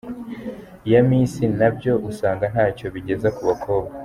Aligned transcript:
ya 0.91 1.01
Miss 1.07 1.33
nabyo 1.59 1.93
usanga 2.09 2.45
ntacyo 2.53 2.85
bigeza 2.93 3.27
ku 3.35 3.41
bakobwa. 3.49 3.95